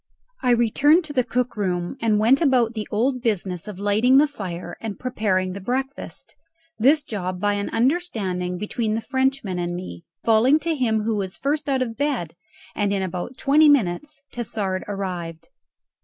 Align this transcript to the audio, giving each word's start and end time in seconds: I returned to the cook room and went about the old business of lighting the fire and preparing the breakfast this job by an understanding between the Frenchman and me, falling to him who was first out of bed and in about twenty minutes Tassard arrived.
I 0.41 0.49
returned 0.49 1.03
to 1.03 1.13
the 1.13 1.23
cook 1.23 1.55
room 1.55 1.95
and 2.01 2.17
went 2.17 2.41
about 2.41 2.73
the 2.73 2.87
old 2.89 3.21
business 3.21 3.67
of 3.67 3.77
lighting 3.77 4.17
the 4.17 4.25
fire 4.25 4.75
and 4.81 4.97
preparing 4.99 5.53
the 5.53 5.61
breakfast 5.61 6.33
this 6.79 7.03
job 7.03 7.39
by 7.39 7.53
an 7.53 7.69
understanding 7.69 8.57
between 8.57 8.95
the 8.95 9.01
Frenchman 9.01 9.59
and 9.59 9.75
me, 9.75 10.05
falling 10.25 10.57
to 10.61 10.73
him 10.73 11.01
who 11.03 11.17
was 11.17 11.37
first 11.37 11.69
out 11.69 11.83
of 11.83 11.97
bed 11.97 12.35
and 12.73 12.91
in 12.91 13.03
about 13.03 13.37
twenty 13.37 13.69
minutes 13.69 14.23
Tassard 14.33 14.83
arrived. 14.87 15.49